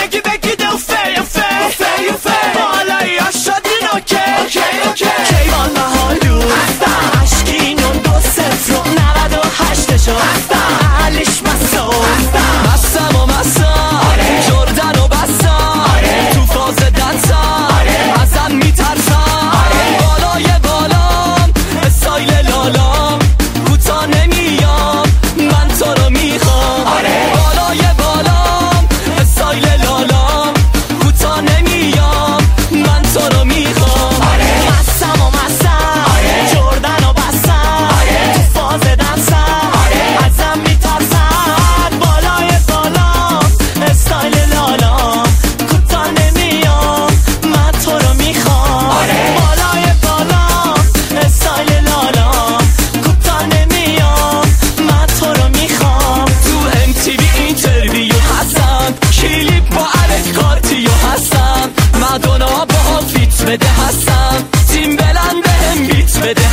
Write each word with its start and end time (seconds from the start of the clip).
make 0.00 0.14
it. 0.14 0.29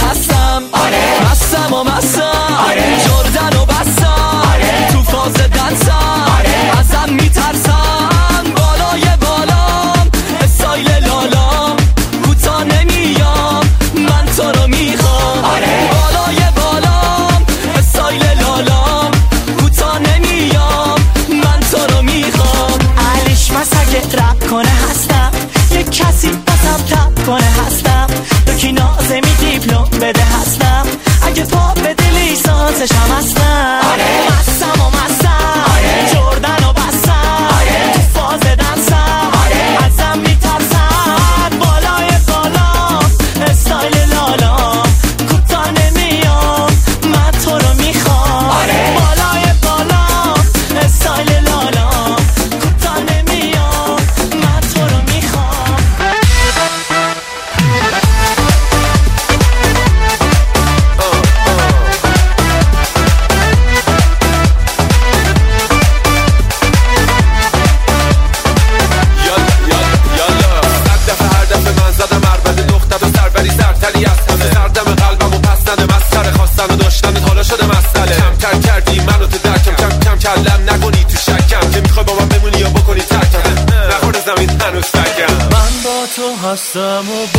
casa. 0.08 0.37
تو 86.58 87.37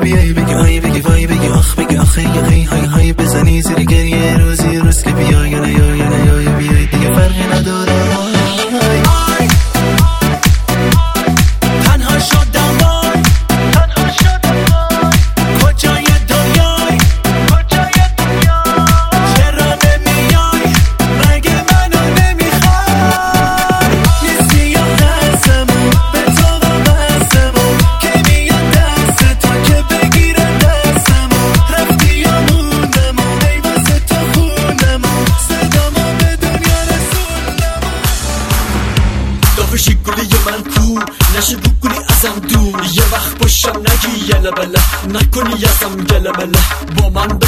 baby 0.00 0.67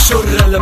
با 0.01 0.17
بشو 0.17 0.23
رله 0.23 0.59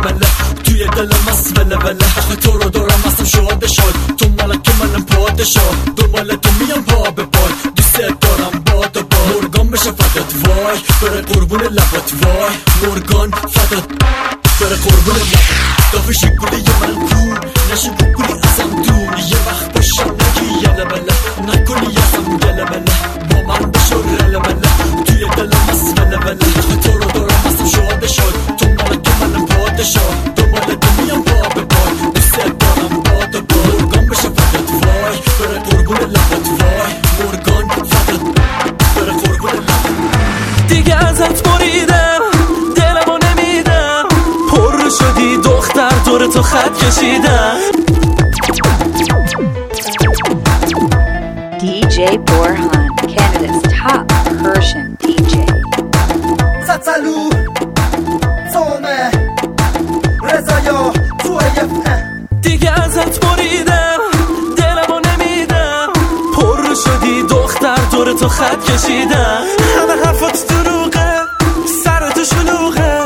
توی 0.63 0.87
دلم 0.87 1.27
از 1.27 1.53
بله 1.53 1.75
بله 1.75 2.05
آخه 2.17 2.35
تو 2.35 2.51
رو 2.51 2.69
دارم 2.69 3.03
اصلا 3.05 3.25
شاده 3.25 3.67
شاد 3.67 3.95
تو 4.17 4.29
ملک 4.29 4.69
منم 4.79 5.05
پادشاه 5.05 5.75
دنبال 5.97 6.35
تو 6.35 6.49
میام 6.59 6.83
پا 6.83 7.11
به 7.11 7.23
پای 7.23 7.51
دوست 7.75 7.97
دارم 7.97 8.63
باد 8.65 8.97
و 8.97 9.03
با 9.03 9.17
مرگان 9.41 9.69
بشه 9.69 9.91
فدات 9.91 10.33
وای 10.45 10.79
بره 11.01 11.21
قربون 11.21 11.61
لبات 11.61 12.13
وای 12.21 12.55
مرگان 12.91 13.31
فدات 13.31 13.83
بره 14.61 14.75
قربون 14.75 15.15
لبات 15.15 15.69
دافه 15.93 16.13
شکلی 16.13 16.63
من 16.81 17.07
کور 17.07 17.39
نشه 17.73 17.89
بکلی 17.89 18.39
ازم 18.43 18.81
دور 18.83 19.19
یه 19.19 19.37
وقت 19.47 19.73
باشم 19.73 20.11
نگی 20.11 20.57
یله 20.57 20.85
بله 20.85 21.13
نکنی 21.47 21.87
یزم 21.93 22.37
گله 22.37 22.65
بله 22.65 22.83
با 23.29 23.53
من 23.53 23.71
بشو 23.71 24.01
رله 24.01 24.39
مله 24.39 25.03
توی 25.05 25.29
دلم 25.37 25.69
از 25.69 25.95
بله 25.95 26.17
بله 26.17 26.35
تو 26.83 26.91
رو 26.97 27.11
دارم 27.11 27.41
اصلا 27.45 27.67
شاده 27.67 28.07
شاد 28.07 28.33
تو 28.57 28.68
تو 29.79 31.01
میام 31.01 31.23
پا 31.23 31.49
به 31.55 31.61
پای 31.61 32.11
دوست 32.15 32.35
دارم 32.37 32.89
باد 32.89 33.35
و 33.35 33.41
با 33.41 33.55
مرگان 33.55 34.05
بشه 34.05 34.29
فدات 34.29 34.71
وای 34.71 35.19
بره 35.39 35.59
قربون 35.59 35.97
لبات 35.97 36.47
وای 36.59 36.93
مرگان 37.19 37.67
فدات 37.85 38.21
بره 38.95 39.11
قربون 39.11 39.51
دیگه 40.67 40.95
ازت 40.95 41.43
بریدم 41.43 42.19
دلمو 42.75 43.17
نمیدم. 43.17 44.03
پر 44.51 44.89
شدی 44.89 45.37
دختر 45.37 45.89
دور 46.05 46.27
تو 46.27 46.41
خط 46.41 46.77
کشیدم. 46.77 47.57
DJ 51.59 51.99
تو 68.19 68.27
خط 68.27 68.63
کشیدم. 68.63 69.43
همه 69.81 70.05
حرفات 70.05 70.47
دروغه 70.47 71.21
سر 71.83 72.09
تو 72.09 72.23
شلوغه. 72.23 72.99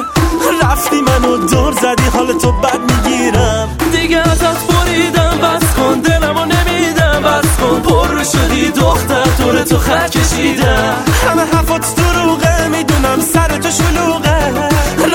رفتی 0.63 1.01
منو 1.01 1.37
دور 1.37 1.73
زدی 1.73 2.09
حال 2.13 2.33
تو 2.33 2.51
بد 2.51 2.79
می‌گیرم. 2.79 3.69
دیگه 3.91 4.17
ازت 4.17 4.67
بریدم 4.67 5.37
بس 5.43 5.73
کن 5.75 5.99
دلمو 5.99 6.45
نمیدم 6.45 7.21
بس 7.21 7.57
کن. 7.57 7.81
پر 7.81 8.23
شدی 8.23 8.71
دختر 8.71 9.23
دور 9.37 9.63
تو 9.63 9.77
خط 9.77 10.09
کشیدم. 10.09 10.95
همه 11.29 11.41
حرفات 11.41 11.95
دروغه 11.95 12.67
می‌دونم 12.67 13.19
سر 13.33 13.57
تو 13.57 13.69
شلوغه. 13.71 14.53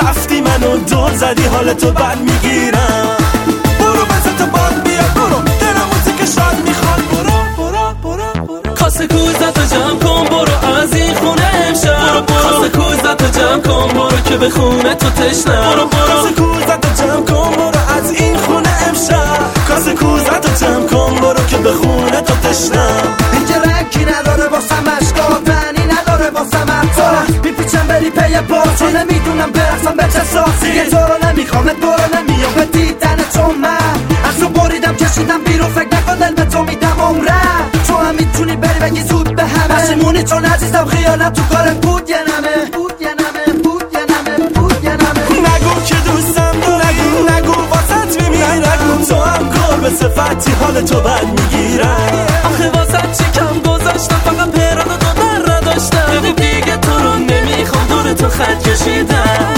رفتی 0.03 0.41
منو 0.41 0.77
دور 0.77 1.15
زدی 1.15 1.47
حال 1.47 1.73
تو 1.73 1.91
بد 1.91 2.19
می‌گیرم. 2.19 3.18
کوزت 9.59 9.73
رو 9.75 9.81
جمع 9.81 9.99
کن 9.99 10.25
برو 10.25 10.77
از 10.77 10.95
این 10.95 11.15
خونه 11.15 11.51
امشب. 11.69 11.99
برو 11.99 12.21
برو 12.21 12.43
کاسه 12.43 12.69
کوزت 12.69 13.23
رو 13.23 13.29
جمع 13.29 13.63
کن 13.63 13.89
برو 13.95 14.21
که 14.25 14.37
به 14.37 14.51
خونه 14.51 14.95
تو 14.95 15.11
تشنم 15.11 15.71
برو 15.71 15.87
برو. 15.87 16.07
کاسه 16.07 16.33
کوزت 16.33 16.87
رو 16.87 17.07
جمع 17.07 17.25
کن 17.25 17.51
برو 17.57 17.97
از 17.99 18.11
این 18.11 18.37
خونه 18.37 18.69
امشب. 18.89 19.67
کاسه 19.69 19.95
کوزت 19.95 20.47
رو 20.47 20.67
جمع 20.67 20.87
کن 20.87 21.15
برو 21.21 21.47
که 21.47 21.57
به 21.57 21.73
خونه 21.73 22.21
تو 22.21 22.35
تشنم 22.49 23.17
اینجا 23.33 23.55
رنگی 23.55 24.05
نداره 24.05 24.49
با 24.49 24.61
سمشگاه 24.61 25.41
معنی 25.47 25.87
نداره 25.87 26.31
با 26.31 26.41
سمت 26.53 27.45
میپیچم 27.45 27.87
بری 27.89 28.11
پی 28.11 28.41
باز 28.49 28.79
چون 28.79 28.97
نمی‌دونم 28.97 29.51
برسم 29.51 29.97
به 29.97 30.03
چه 30.03 30.25
ساسی. 30.25 30.75
یه 30.75 30.85
تو 30.91 30.97
رو 30.97 31.29
نمیخوامت 31.29 31.77
برو 31.77 32.17
نمیام 32.17 32.28
پشیمونی 39.89 40.23
چون 40.23 40.45
عزیزم 40.45 40.85
خیانت 40.85 41.33
تو 41.33 41.43
کارت 41.43 41.81
بود 41.87 42.11
یه 42.11 42.17
نمه. 42.17 42.71
بود 42.73 42.93
یه 43.01 43.15
بود 43.65 44.85
یه 44.85 44.93
نگو 44.93 45.81
که 45.87 45.95
دوستم 45.95 46.55
نگو 47.31 47.61
میمیرم. 48.23 48.51
نگو 48.55 49.05
تو 49.05 49.15
صفتی 49.91 50.53
حال 50.61 50.81
تو 50.81 51.01
بد 51.01 51.25
می‌گیرم. 51.25 52.27
آخه 52.45 52.71
واسط 52.71 53.19
چی 53.19 53.31
کم 53.35 53.71
گذاشتم؟ 53.71 54.21
فقط 54.25 54.51
پیران 54.51 54.99
تو 54.99 55.07
در 55.17 55.55
نداشتم 55.55 56.07
بگو 56.13 56.33
دیگه 56.33 56.77
تو 56.77 56.99
رو 56.99 57.15
نمی‌خوام 57.19 57.87
دور 57.89 58.13
تو 58.13 58.29
خط 58.29 58.63
کشیدم. 58.63 59.58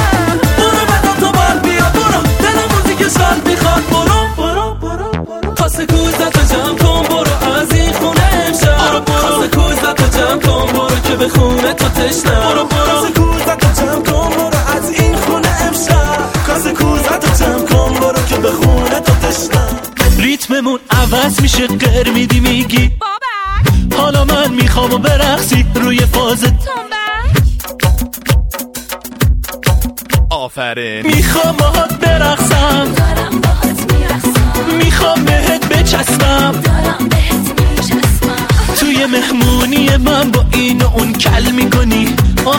به 11.20 11.28
خونه 11.28 11.72
تو 11.72 11.88
تشنم 11.88 12.40
برو 12.40 12.64
برو. 12.64 12.84
کاسه 12.84 13.12
کوزت 13.12 13.64
رو 13.64 13.72
جمع 13.72 14.02
کن 14.04 14.30
برو 14.30 14.76
از 14.76 14.90
این 14.90 15.16
خونه 15.16 15.48
امشب. 15.62 16.32
کاسه 16.46 16.72
کوزت 16.72 17.24
رو 17.24 17.46
جمع 17.46 17.66
کن 17.66 18.00
برو 18.00 18.22
که 18.28 18.36
به 18.36 18.50
خونه 18.50 19.00
تو 19.00 19.12
تشنم 19.12 19.80
ریتممون 20.18 20.80
عوض 20.90 21.40
میشه 21.40 21.66
قر 21.66 22.10
میدی 22.10 22.40
میگی. 22.40 22.90
حالا 23.96 24.24
من 24.24 24.50
می‌خوام 24.54 24.92
و 24.92 24.98
برقصی 24.98 25.66
روی 25.74 25.98
فازت 25.98 26.52
آفرین. 30.30 31.06
می‌خوام 31.06 31.56
باهات 31.56 31.92
برقصم. 31.94 32.49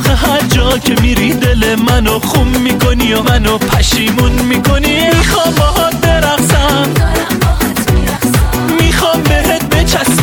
آخه 0.01 0.15
هر 0.15 0.41
جا 0.41 0.77
که 0.77 0.95
میری 1.01 1.33
دل 1.33 1.75
منو 1.75 2.19
خون 2.19 2.47
می‌کنی 2.47 3.13
و 3.13 3.21
منو 3.23 3.57
پشیمون 3.57 4.31
می‌کنی. 4.31 5.09
می‌خوام 5.17 5.53
باهات 5.55 5.95
برقصم. 5.95 6.89
می‌خوام 8.79 9.23
بهت 9.23 9.75
بچسبم. 9.75 10.20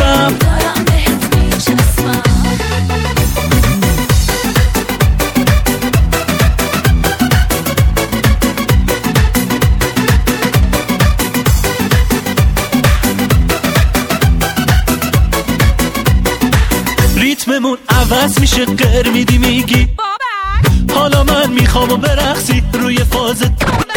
ریتممون 17.58 17.78
عوض 17.88 18.40
میشه 18.40 18.64
قر 18.64 19.08
میدی 19.10 19.38
میگی 19.38 19.88
حالا 20.94 21.24
من 21.24 21.50
می‌خوام 21.50 21.92
و 21.92 21.96
برقصی 21.96 22.62
روی 22.72 22.96
فازت 22.96 23.87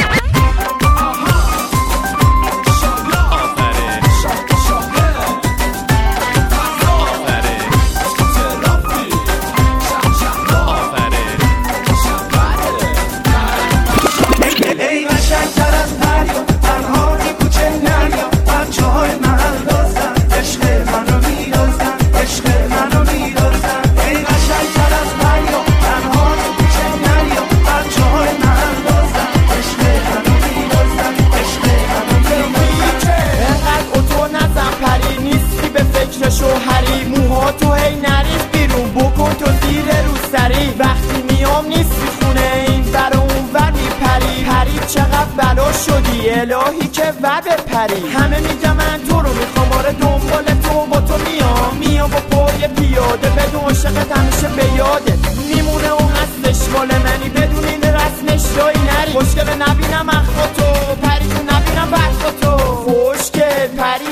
جایی 58.37 58.77
نری. 58.77 59.11
خوشگل 59.11 59.49
نبینم 59.49 60.09
اخوا 60.09 60.47
تو 60.47 60.95
پری 60.95 61.25
نبینم 61.25 61.91
برخوا 61.91 62.31
تو 62.41 62.57
خوشگل 62.57 63.67
پری 63.77 64.10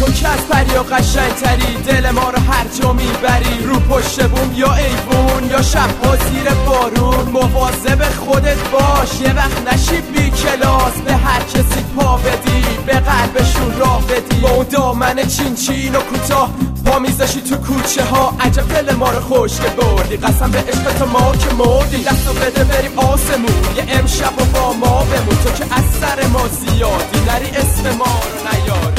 تو 0.00 0.12
که 0.12 0.28
از 0.28 0.48
پریا 0.48 0.82
قشنگ 0.82 1.34
تری؟ 1.34 1.74
دل 1.86 2.10
ما 2.10 2.30
رو 2.30 2.38
هر 2.38 2.66
جا 2.80 2.92
می‌بری. 2.92 3.64
رو 3.64 3.80
پشت 3.80 4.28
بوم 4.28 4.52
یا 4.56 4.74
ایوون 4.74 5.50
یا 5.50 5.62
شب 5.62 5.90
زیر 6.30 6.50
بارون. 6.66 7.28
مواظب 7.28 8.04
خودت 8.24 8.68
باش. 8.72 9.20
یه 9.20 9.32
وقت 9.32 9.72
نشی 9.72 10.00
بی 10.00 10.30
کلاس. 10.30 10.92
به 10.92 11.12
هر 11.12 11.40
کسی 11.40 11.84
پا 11.96 12.16
بدی. 12.16 12.64
به 12.86 12.92
قلبشون 12.92 13.78
راه 13.78 14.02
بدی. 14.06 14.40
با 14.40 14.50
اون 14.50 14.66
دامن 14.70 15.16
چین 15.26 15.54
چین 15.54 15.96
و 15.96 16.00
کوتاه 16.00 16.50
پا 16.84 16.98
میزشی 16.98 17.40
تو 17.40 17.56
کوچه 17.56 18.04
ها. 18.04 18.34
عجب 18.40 18.68
دل 18.68 18.94
ما 18.94 19.10
رو 19.10 19.20
خوش 19.20 19.52
که 19.60 19.68
بردی. 19.68 20.16
قسم 20.16 20.50
به 20.50 20.58
عشق 20.58 20.98
تو 20.98 21.06
ما 21.06 21.32
که 21.36 21.54
مردی. 21.54 22.04
دستو 22.04 22.32
بده 22.32 22.64
بریم 22.64 22.98
آسمون. 22.98 23.76
یه 23.76 23.84
امشب 23.88 24.32
و 24.38 24.44
با 24.44 24.72
ما 24.72 25.04
بمون. 25.04 25.36
تو 25.44 25.50
که 25.50 25.64
از 25.64 25.84
سر 26.00 26.26
ما 26.26 26.48
زیادی. 26.48 27.20
نری 27.26 27.50
اسم 27.50 27.96
ما 27.98 28.04
رو 28.04 28.48
نیاری. 28.50 28.89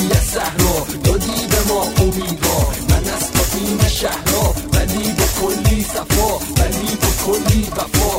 امید 0.00 0.12
صحرا 0.12 0.86
دادی 1.04 1.46
به 1.50 1.72
ما 1.72 1.82
امیدوار 1.82 2.74
من 2.90 3.10
از 3.12 3.32
قدیم 3.32 3.88
شهرها 3.88 4.54
ولی 4.72 5.12
به 5.12 5.24
کلی 5.40 5.82
صفا 5.84 6.36
ولی 6.36 6.96
به 7.00 7.06
کلی 7.26 7.68
وفا 7.76 8.09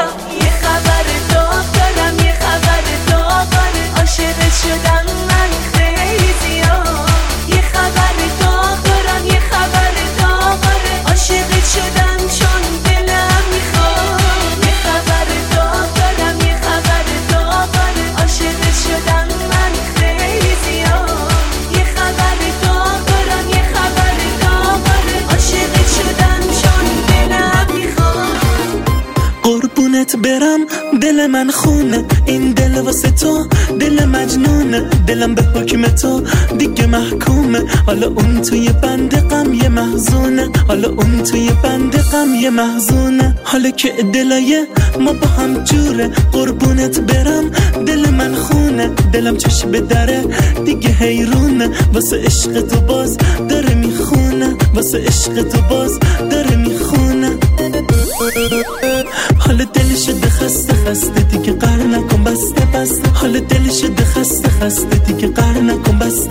yourself 0.00 0.29
دل 31.10 31.26
من 31.26 31.50
خونه. 31.50 32.04
این 32.26 32.52
دل 32.52 32.78
واسه 32.78 33.10
تو 33.10 33.48
دل 33.80 34.04
مجنونه. 34.04 34.80
دلم 35.06 35.34
به 35.34 35.42
حکم 35.42 35.82
تو 35.82 36.22
دیگه 36.58 36.86
محکومه. 36.86 37.62
حالا 37.86 38.06
اون 38.06 38.42
توی 38.42 38.68
بند 38.68 39.14
غم 39.30 39.54
یه 39.54 39.68
محزونه. 39.68 40.48
حالا 40.68 40.88
اون 40.88 41.22
توی 41.22 41.50
بند 41.62 41.96
غم 41.96 42.34
یه 42.34 42.50
محزونه. 42.50 43.36
حالا 43.44 43.70
که 43.70 43.92
دلای 44.12 44.66
ما 45.00 45.12
با 45.12 45.26
هم 45.26 45.64
جوره. 45.64 46.08
قربونت 46.32 47.00
برم 47.00 47.50
دل 47.86 48.10
من 48.10 48.34
خونه. 48.34 48.90
دلم 49.12 49.36
چش 49.36 49.64
به 49.64 49.80
دره 49.80 50.24
دیگه 50.64 50.88
حیرونه. 50.88 51.70
واسه 51.94 52.16
عشق 52.16 52.60
تو 52.60 52.80
باز 52.80 53.18
داره 53.48 53.74
می‌خونه. 53.74 54.56
واسه 54.74 54.98
عشق 54.98 55.42
تو 55.42 55.60
باز 55.70 55.98
داره 56.30 56.56
می‌خونه. 56.56 57.30
خسته 60.86 61.20
دیگه 61.20 61.52
قر 61.52 61.80
نکن 61.92 62.24
بسته 62.24 62.64
بسته. 62.74 63.08
حالا 63.14 63.40
دل 63.40 63.70
شده 63.70 64.04
خسته 64.04 64.48
خسته 64.48 64.96
دیگه 65.06 65.28
قر 65.28 65.60
نکن 65.60 65.98
بسته. 65.98 66.29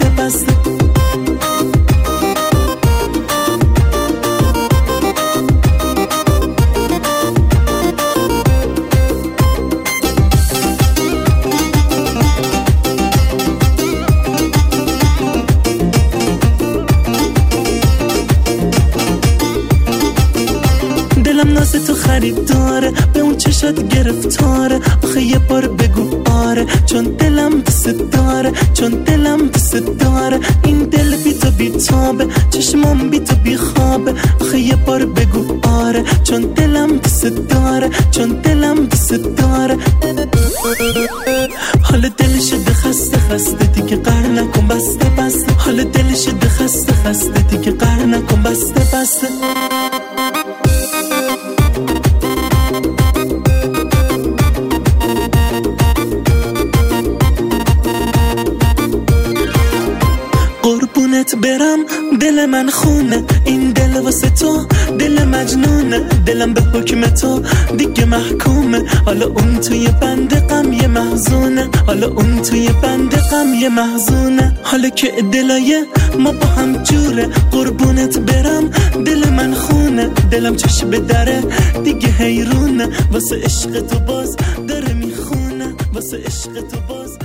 تو 21.90 21.96
خریداره 21.96 22.92
به 23.14 23.20
اون 23.20 23.38
چشات 23.38 23.88
گرفتاره. 23.96 24.80
آخه 25.04 25.22
یه 25.22 25.40
بار 25.40 25.68
بگو 25.68 26.32
آره 26.32 26.66
چون 26.86 27.04
دلم 27.04 27.62
دوست 27.62 27.88
داره 27.88 28.52
چون 28.74 28.90
دلم 28.90 29.48
دوست 29.48 29.76
داره. 29.76 30.40
این 30.64 30.84
دل 30.84 31.16
بی 31.24 31.34
تو 31.34 31.52
بی 31.52 31.70
تابه 31.70 32.28
چشمام 32.52 33.10
بی 33.10 33.20
تو 33.20 33.36
بی 33.36 33.58
خوابه. 33.58 34.14
آخه 34.42 34.60
یه 34.60 34.76
بار 34.76 35.06
بگو 35.06 35.68
آره 35.70 36.04
چون 36.24 36.42
دلم 36.42 36.98
دوست 36.98 37.26
داره 37.26 37.90
چون 38.12 38.28
دلم 38.28 38.86
دوست 38.86 39.14
داره. 39.14 39.78
حالا 41.82 42.10
دل 42.18 42.40
شده 42.40 42.74
خسته 42.74 43.18
خسته 43.18 43.66
دیگه 43.66 43.96
قر 43.96 44.28
نکن 44.28 44.68
بسته 44.68 45.06
بسته. 45.18 45.54
حالا 45.58 45.84
دل 45.84 46.16
شده 46.16 46.50
خسته 46.50 46.94
خسته 46.94 47.42
دیگه 47.42 47.72
قر 47.72 48.06
نکن 48.06 48.44
بسته 48.44 48.80
بسته. 48.80 49.28
قربونت 61.30 61.36
برم 61.36 61.80
دل 62.20 62.46
من 62.46 62.70
خونه. 62.70 63.24
این 63.46 63.72
دل 63.72 63.98
واسه 63.98 64.30
تو 64.30 64.66
دل 65.00 65.26
مجنونه. 65.26 66.00
دلم 66.26 66.54
به 66.54 66.62
حکم 66.62 67.02
تو 67.02 67.42
دیگه 67.78 68.06
محکومه. 68.06 68.84
حالا 69.06 69.26
اون 69.26 69.60
توی 69.60 69.88
بند 70.02 70.34
غم 70.48 70.74
یه 70.74 70.88
محزونه. 70.88 71.70
حالا 71.88 72.08
اون 72.08 72.42
توی 72.42 72.70
بند 72.82 73.16
غم 73.16 73.54
یه 73.54 73.70
محزونه. 73.70 74.58
حالا 74.64 74.90
که 74.90 75.12
دلای 75.32 75.86
ما 76.20 76.32
با 76.32 76.48
هم 76.48 76.84
جوره. 76.84 77.28
قربونت 77.52 78.20
برم 78.20 78.70
دل 79.06 79.30
من 79.30 79.54
خونه. 79.54 80.10
دلم 80.32 80.56
چش 80.56 80.84
به 80.84 81.00
دره 81.00 81.44
دیگه 81.84 82.08
حیرونه. 82.08 82.90
واسه 83.12 83.36
عشق 83.44 83.82
تو 83.82 84.00
باز 84.00 84.36
داره 84.68 84.94
می‌خونه. 84.94 85.74
واسه 85.94 86.18
عشق 86.18 86.54
تو 86.54 86.78
باز 86.88 87.18